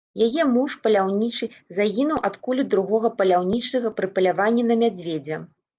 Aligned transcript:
Яе 0.27 0.45
муж, 0.53 0.77
паляўнічы, 0.85 1.49
загінуў 1.81 2.19
ад 2.31 2.41
кулі 2.49 2.67
другога 2.73 3.15
паляўнічага 3.21 3.97
пры 4.01 4.15
паляванні 4.19 4.63
на 4.73 4.85
мядзведзя. 4.85 5.37